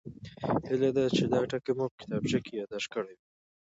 هیله 0.67 0.89
ده 0.95 1.03
چې 1.15 1.23
دا 1.31 1.39
ټکي 1.51 1.73
مو 1.77 1.85
په 1.91 1.95
کتابچو 2.01 2.39
کې 2.45 2.51
یادداشت 2.59 2.89
کړي 2.95 3.13
وي 3.17 3.25